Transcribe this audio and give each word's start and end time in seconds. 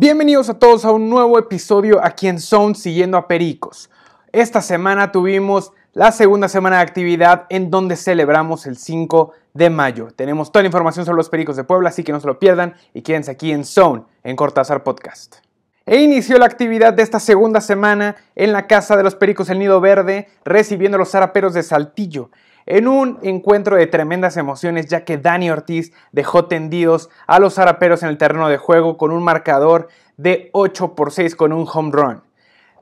Bienvenidos 0.00 0.48
a 0.48 0.58
todos 0.58 0.86
a 0.86 0.92
un 0.92 1.10
nuevo 1.10 1.38
episodio 1.38 2.02
aquí 2.02 2.26
en 2.26 2.40
Zone 2.40 2.74
siguiendo 2.74 3.18
a 3.18 3.28
Pericos. 3.28 3.90
Esta 4.32 4.62
semana 4.62 5.12
tuvimos 5.12 5.74
la 5.92 6.10
segunda 6.10 6.48
semana 6.48 6.76
de 6.76 6.82
actividad 6.84 7.44
en 7.50 7.70
donde 7.70 7.96
celebramos 7.96 8.64
el 8.64 8.78
5 8.78 9.34
de 9.52 9.68
mayo. 9.68 10.08
Tenemos 10.16 10.50
toda 10.52 10.62
la 10.62 10.68
información 10.68 11.04
sobre 11.04 11.18
los 11.18 11.28
Pericos 11.28 11.56
de 11.56 11.64
Puebla, 11.64 11.90
así 11.90 12.02
que 12.02 12.12
no 12.12 12.20
se 12.20 12.28
lo 12.28 12.38
pierdan 12.38 12.76
y 12.94 13.02
quédense 13.02 13.30
aquí 13.30 13.52
en 13.52 13.66
Zone, 13.66 14.04
en 14.24 14.36
Cortázar 14.36 14.84
Podcast. 14.84 15.36
E 15.84 16.00
inició 16.00 16.38
la 16.38 16.46
actividad 16.46 16.94
de 16.94 17.02
esta 17.02 17.20
segunda 17.20 17.60
semana 17.60 18.16
en 18.36 18.52
la 18.54 18.66
casa 18.66 18.96
de 18.96 19.02
los 19.02 19.16
Pericos 19.16 19.50
El 19.50 19.58
Nido 19.58 19.82
Verde, 19.82 20.28
recibiendo 20.46 20.96
los 20.96 21.10
zaraperos 21.10 21.52
de 21.52 21.62
Saltillo 21.62 22.30
en 22.70 22.86
un 22.86 23.18
encuentro 23.22 23.76
de 23.76 23.88
tremendas 23.88 24.36
emociones 24.36 24.86
ya 24.86 25.04
que 25.04 25.18
Dani 25.18 25.50
Ortiz 25.50 25.92
dejó 26.12 26.44
tendidos 26.44 27.10
a 27.26 27.40
los 27.40 27.54
zaraperos 27.54 28.04
en 28.04 28.10
el 28.10 28.16
terreno 28.16 28.48
de 28.48 28.58
juego 28.58 28.96
con 28.96 29.10
un 29.10 29.24
marcador 29.24 29.88
de 30.16 30.50
8 30.52 30.94
por 30.94 31.10
6 31.10 31.34
con 31.34 31.52
un 31.52 31.66
home 31.70 31.90
run. 31.92 32.22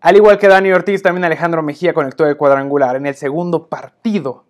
Al 0.03 0.17
igual 0.17 0.37
que 0.37 0.47
Dani 0.47 0.71
Ortiz, 0.73 1.03
también 1.03 1.25
Alejandro 1.25 1.63
Mejía 1.63 1.95
conectó 1.95 2.25
de 2.25 2.35
cuadrangular. 2.35 2.97
En 2.97 3.07
el 3.07 3.15
segundo 3.15 3.69
partido 3.69 4.45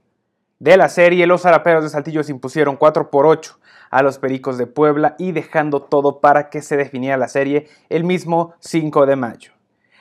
de 0.58 0.76
la 0.76 0.88
serie, 0.88 1.24
los 1.28 1.42
zaraperos 1.42 1.84
de 1.84 1.90
Saltillo 1.90 2.24
se 2.24 2.32
impusieron 2.32 2.76
4 2.76 3.08
por 3.08 3.24
8 3.24 3.60
a 3.90 4.02
los 4.02 4.18
Pericos 4.18 4.58
de 4.58 4.66
Puebla 4.66 5.14
y 5.20 5.30
dejando 5.30 5.82
todo 5.82 6.18
para 6.20 6.50
que 6.50 6.62
se 6.62 6.76
definiera 6.76 7.16
la 7.16 7.28
serie 7.28 7.68
el 7.90 8.02
mismo 8.02 8.54
5 8.58 9.06
de 9.06 9.14
mayo. 9.14 9.52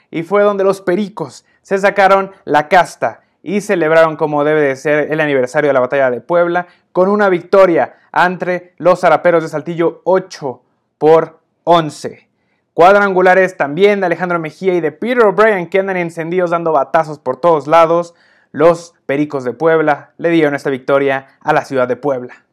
Y 0.10 0.24
fue 0.24 0.42
donde 0.42 0.64
los 0.64 0.82
Pericos 0.82 1.46
se 1.62 1.78
sacaron 1.78 2.32
la 2.44 2.70
casta 2.70 3.22
y 3.44 3.62
celebraron 3.62 4.16
como 4.16 4.44
debe 4.44 4.62
de 4.62 4.76
ser 4.76 5.12
el 5.12 5.20
aniversario 5.20 5.70
de 5.70 5.74
la 5.74 5.80
batalla 5.80 6.12
de 6.12 6.22
Puebla 6.22 6.68
con 6.92 7.10
una 7.10 7.30
victoria 7.30 7.96
ante 8.12 8.74
los 8.78 9.02
zaraperos 9.02 9.44
de 9.44 9.50
Saltillo 9.50 10.02
8 10.04 10.62
por 10.98 11.40
11. 11.64 12.28
Cuadrangulares 12.74 13.58
también 13.58 14.00
de 14.00 14.06
Alejandro 14.06 14.40
Mejía 14.40 14.74
y 14.74 14.82
de 14.82 14.92
Peter 14.92 15.26
O'Brien 15.26 15.68
que 15.68 15.80
andan 15.80 15.98
encendidos 15.98 16.52
dando 16.52 16.72
batazos 16.72 17.20
por 17.20 17.38
todos 17.38 17.68
lados. 17.68 18.14
Los 18.52 18.94
Pericos 19.06 19.44
de 19.44 19.54
Puebla 19.54 20.12
le 20.18 20.30
dieron 20.30 20.56
esta 20.56 20.70
victoria 20.70 21.28
a 21.42 21.54
la 21.54 21.66
ciudad 21.66 21.88
de 21.88 21.96
Puebla. 21.96 22.46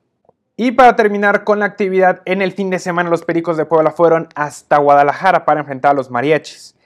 Y 0.56 0.72
para 0.72 0.94
terminar 0.94 1.44
con 1.44 1.58
la 1.58 1.66
actividad, 1.66 2.22
en 2.26 2.40
el 2.40 2.52
fin 2.52 2.70
de 2.70 2.78
semana 2.78 3.10
los 3.10 3.24
Pericos 3.24 3.56
de 3.56 3.66
Puebla 3.66 3.90
fueron 3.90 4.28
hasta 4.34 4.78
Guadalajara 4.78 5.44
para 5.44 5.60
enfrentar 5.60 5.90
a 5.90 5.94
los 5.94 6.10
mariachis. 6.10 6.76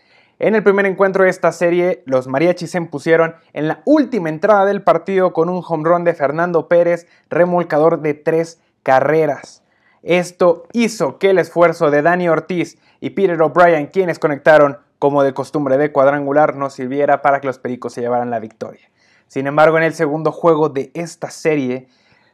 En 0.40 0.54
el 0.54 0.62
primer 0.62 0.86
encuentro 0.86 1.24
de 1.24 1.30
esta 1.30 1.50
serie, 1.50 2.04
los 2.06 2.28
mariachis 2.28 2.70
se 2.70 2.78
impusieron 2.78 3.34
en 3.54 3.66
la 3.66 3.82
última 3.84 4.28
entrada 4.28 4.66
del 4.66 4.82
partido 4.82 5.32
con 5.32 5.48
un 5.48 5.64
home 5.66 5.88
run 5.88 6.04
de 6.04 6.14
Fernando 6.14 6.68
Pérez, 6.68 7.08
remolcador 7.28 8.02
de 8.02 8.14
tres 8.14 8.60
carreras. 8.84 9.64
Esto 10.04 10.68
hizo 10.72 11.18
que 11.18 11.30
el 11.30 11.38
esfuerzo 11.38 11.90
de 11.90 12.02
Danny 12.02 12.28
Ortiz 12.28 12.78
y 13.00 13.10
Peter 13.10 13.42
O'Brien, 13.42 13.88
quienes 13.88 14.20
conectaron 14.20 14.78
como 15.00 15.24
de 15.24 15.34
costumbre 15.34 15.76
de 15.76 15.90
cuadrangular, 15.90 16.54
no 16.54 16.70
sirviera 16.70 17.20
para 17.20 17.40
que 17.40 17.48
los 17.48 17.58
Pericos 17.58 17.94
se 17.94 18.00
llevaran 18.00 18.30
la 18.30 18.38
victoria. 18.38 18.88
Sin 19.26 19.48
embargo, 19.48 19.76
en 19.76 19.84
el 19.84 19.94
segundo 19.94 20.30
juego 20.30 20.68
de 20.68 20.92
esta 20.94 21.30
serie, 21.30 21.88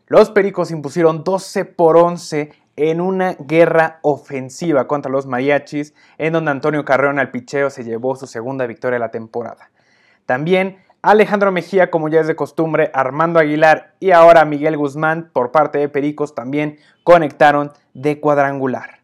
los 0.09 0.31
Pericos 0.31 0.71
impusieron 0.71 1.25
12 1.25 1.65
por 1.65 1.97
11 1.97 2.53
en 2.77 3.01
una 3.01 3.35
guerra 3.39 3.99
ofensiva 4.03 4.87
contra 4.87 5.13
los 5.13 5.27
mariachis, 5.27 5.95
en 6.19 6.33
donde 6.33 6.51
Antonio 6.51 6.85
Carreón 6.85 7.19
al 7.19 7.31
picheo 7.31 7.71
se 7.71 7.85
llevó 7.85 8.17
su 8.17 8.27
segunda 8.27 8.67
victoria 8.67 8.97
de 8.97 9.01
la 9.01 9.11
temporada. 9.11 9.71
También 10.27 10.79
Alejandro 11.03 11.53
Mejía, 11.53 11.91
como 11.91 12.09
ya 12.09 12.21
es 12.21 12.27
de 12.27 12.35
costumbre, 12.35 12.91
Armando 12.95 13.39
Aguilar 13.39 13.95
y 14.01 14.13
ahora 14.13 14.47
Miguel 14.47 14.79
Guzmán 14.79 15.31
por 15.35 15.53
parte 15.53 15.79
de 15.79 15.91
Pericos 15.91 16.35
también 16.35 16.79
conectaron 17.03 17.73
de 17.93 18.21
cuadrangular. 18.21 19.01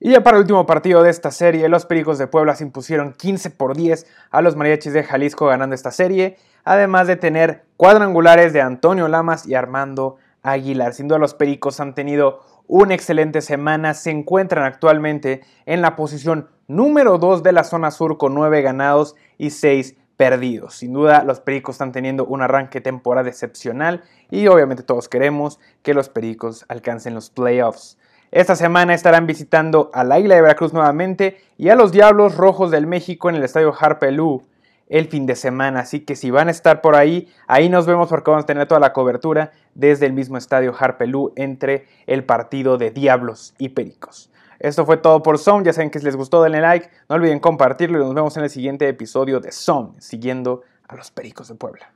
Y 0.00 0.10
ya 0.10 0.22
para 0.24 0.36
el 0.36 0.42
último 0.42 0.66
partido 0.66 1.04
de 1.04 1.10
esta 1.10 1.30
serie, 1.30 1.68
los 1.68 1.86
Pericos 1.86 2.18
de 2.18 2.26
Puebla 2.26 2.56
se 2.56 2.64
impusieron 2.64 3.12
15 3.12 3.50
por 3.50 3.76
10 3.76 4.04
a 4.32 4.42
los 4.42 4.56
Mariachis 4.56 4.92
de 4.92 5.04
Jalisco 5.04 5.46
ganando 5.46 5.76
esta 5.76 5.92
serie, 5.92 6.36
además 6.64 7.06
de 7.06 7.16
tener 7.16 7.62
cuadrangulares 7.76 8.52
de 8.52 8.60
Antonio 8.60 9.06
Lamas 9.06 9.46
y 9.46 9.54
Armando 9.54 10.16
Aguilar. 10.44 10.94
Sin 10.94 11.08
duda 11.08 11.18
los 11.18 11.34
Pericos 11.34 11.80
han 11.80 11.94
tenido 11.94 12.40
una 12.68 12.94
excelente 12.94 13.40
semana. 13.40 13.94
Se 13.94 14.10
encuentran 14.10 14.64
actualmente 14.64 15.42
en 15.66 15.82
la 15.82 15.96
posición 15.96 16.48
número 16.68 17.18
2 17.18 17.42
de 17.42 17.52
la 17.52 17.64
zona 17.64 17.90
sur 17.90 18.16
con 18.18 18.34
9 18.34 18.62
ganados 18.62 19.16
y 19.38 19.50
6 19.50 19.96
perdidos. 20.16 20.74
Sin 20.74 20.92
duda 20.92 21.24
los 21.24 21.40
Pericos 21.40 21.74
están 21.74 21.92
teniendo 21.92 22.24
un 22.24 22.42
arranque 22.42 22.80
temporada 22.80 23.28
excepcional 23.28 24.04
y 24.30 24.46
obviamente 24.46 24.82
todos 24.82 25.08
queremos 25.08 25.58
que 25.82 25.94
los 25.94 26.08
Pericos 26.08 26.64
alcancen 26.68 27.14
los 27.14 27.30
playoffs. 27.30 27.98
Esta 28.30 28.56
semana 28.56 28.94
estarán 28.94 29.26
visitando 29.26 29.90
a 29.94 30.02
la 30.04 30.18
Isla 30.18 30.34
de 30.34 30.42
Veracruz 30.42 30.72
nuevamente 30.72 31.38
y 31.56 31.68
a 31.68 31.76
los 31.76 31.92
Diablos 31.92 32.36
Rojos 32.36 32.70
del 32.70 32.86
México 32.86 33.28
en 33.28 33.36
el 33.36 33.44
estadio 33.44 33.72
Harpelú 33.78 34.42
el 34.88 35.08
fin 35.08 35.26
de 35.26 35.36
semana. 35.36 35.80
Así 35.80 36.00
que 36.00 36.16
si 36.16 36.30
van 36.30 36.48
a 36.48 36.50
estar 36.50 36.80
por 36.80 36.94
ahí, 36.94 37.28
ahí 37.46 37.68
nos 37.68 37.86
vemos 37.86 38.08
porque 38.08 38.30
vamos 38.30 38.44
a 38.44 38.46
tener 38.46 38.66
toda 38.66 38.80
la 38.80 38.92
cobertura 38.92 39.52
desde 39.74 40.06
el 40.06 40.12
mismo 40.12 40.36
estadio 40.36 40.74
Harpelú 40.78 41.32
entre 41.36 41.86
el 42.06 42.24
partido 42.24 42.78
de 42.78 42.90
Diablos 42.90 43.54
y 43.58 43.70
Pericos. 43.70 44.30
Esto 44.58 44.86
fue 44.86 44.96
todo 44.96 45.22
por 45.22 45.38
Zone. 45.38 45.64
Ya 45.64 45.72
saben 45.72 45.90
que 45.90 45.98
si 45.98 46.04
les 46.04 46.16
gustó, 46.16 46.42
denle 46.42 46.60
like. 46.60 46.88
No 47.08 47.16
olviden 47.16 47.40
compartirlo 47.40 47.98
y 47.98 48.02
nos 48.02 48.14
vemos 48.14 48.36
en 48.36 48.44
el 48.44 48.50
siguiente 48.50 48.88
episodio 48.88 49.40
de 49.40 49.52
Zone, 49.52 49.92
siguiendo 49.98 50.62
a 50.88 50.96
los 50.96 51.10
Pericos 51.10 51.48
de 51.48 51.54
Puebla. 51.54 51.92